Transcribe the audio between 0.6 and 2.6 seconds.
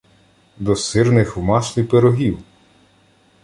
сирних в маслі пирогів!